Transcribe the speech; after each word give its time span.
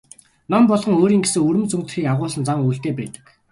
Ном 0.51 0.63
болгон 0.69 0.93
өөрийн 1.01 1.23
гэсэн 1.23 1.41
өвөрмөц 1.43 1.71
өнгө 1.73 1.87
төрхийг 1.87 2.07
агуулсан 2.13 2.43
зан 2.47 2.57
үйлтэй 2.67 2.93
байдаг. 2.97 3.25